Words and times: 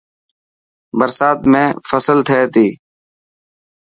برسات 0.99 1.39
۾ 1.55 1.63
فصل 1.89 2.17
ٿي 2.27 2.41
تي. 2.53 2.67